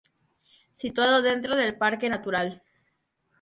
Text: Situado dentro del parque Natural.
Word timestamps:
Situado 0.73 1.21
dentro 1.21 1.55
del 1.55 1.77
parque 1.77 2.09
Natural. 2.09 2.63